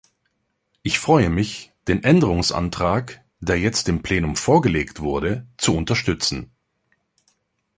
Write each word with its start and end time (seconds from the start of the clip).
Ich 0.81 0.97
freue 0.97 1.29
mich, 1.29 1.73
den 1.87 2.03
Änderungsantrag, 2.03 3.23
der 3.39 3.59
jetzt 3.59 3.87
dem 3.87 4.01
Plenum 4.01 4.35
vorgelegt 4.35 4.99
wurde, 4.99 5.45
zu 5.57 5.75
unterstützen. 5.75 6.49